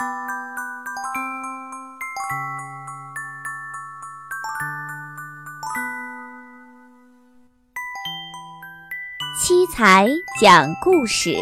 [0.00, 0.06] 七
[9.66, 10.08] 才
[10.40, 11.34] 讲故事，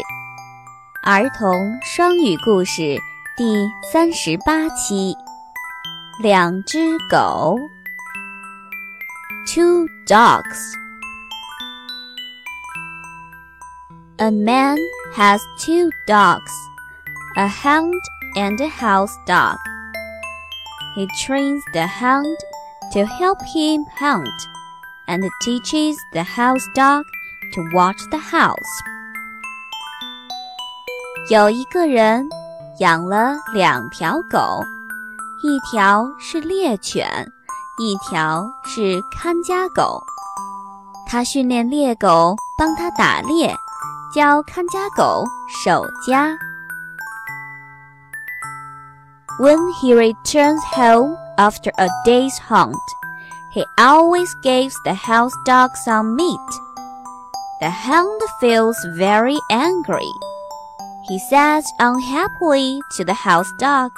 [1.03, 2.97] 儿童双语故事
[3.37, 5.15] 第三十八期。
[6.21, 7.55] 两只狗
[9.47, 10.73] ，Two dogs.
[14.17, 14.75] A man
[15.15, 16.51] has two dogs,
[17.37, 17.93] a hound
[18.36, 19.56] and a house dog.
[20.96, 22.36] He trains the hound
[22.92, 24.28] to help him hunt
[25.06, 27.04] and teaches the house dog
[27.54, 28.54] to watch the house.
[31.30, 32.28] 有一个人
[32.80, 34.62] 养了两条狗，
[35.42, 37.08] 一条是猎犬，
[37.78, 40.02] 一条是看家狗。
[41.06, 43.54] 他训练猎狗帮他打猎。
[44.14, 45.24] 教看家狗
[45.64, 46.36] 守家。
[49.38, 52.76] When he returns home after a day's hunt,
[53.52, 56.50] he always gives the house dog some meat.
[57.60, 60.12] The hound feels very angry.
[61.08, 63.90] He says unhappily to the house dog,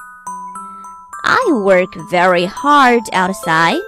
[1.24, 3.82] I work very hard outside,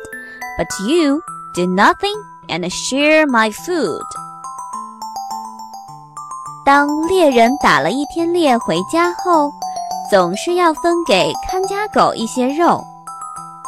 [0.56, 1.22] but you
[1.54, 2.16] do nothing
[2.48, 4.02] and share my food.
[6.64, 9.50] 当猎人打了一天猎回家后，
[10.13, 12.79] 总是要分给看家狗一些肉。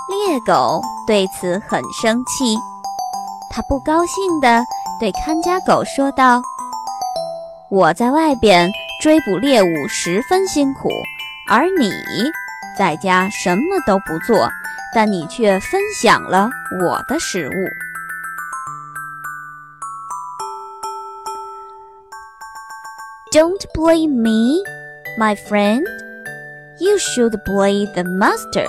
[0.08, 2.56] 猎狗对此很生气，
[3.50, 4.64] 他不高兴地
[5.00, 6.40] 对看家狗说道
[7.72, 8.70] ：“我在外边
[9.02, 10.88] 追捕猎物十分辛苦，
[11.50, 11.92] 而你
[12.78, 14.48] 在家什么都不做，
[14.94, 16.48] 但你却分享了
[16.80, 17.54] 我的食物。”
[23.34, 24.62] Don't blame me,
[25.18, 26.05] my friend.
[26.86, 28.68] You should blame the master.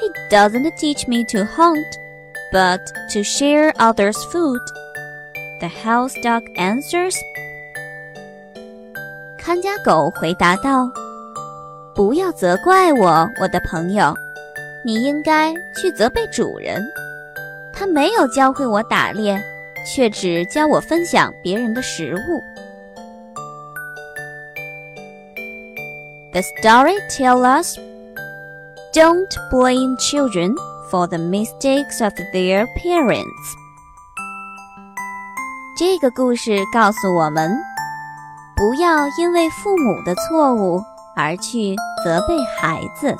[0.00, 1.86] He doesn't teach me to hunt,
[2.52, 2.80] but
[3.12, 4.60] to share others' food.
[5.60, 7.14] The house dog answers.
[9.38, 10.90] 看家狗回答道
[11.94, 14.12] ：“不要责怪我，我的朋友，
[14.84, 16.84] 你应该去责备主人。
[17.72, 19.40] 他没有教会我打猎，
[19.86, 22.42] 却只教我分享别人的食物。”
[26.33, 27.77] The story tells us
[28.93, 30.55] don't blame children
[30.89, 33.55] for the mistakes of their parents.
[35.77, 37.57] 这个故事告诉我们，
[38.55, 40.83] 不要因为父母的错误
[41.15, 43.15] 而去责备孩子。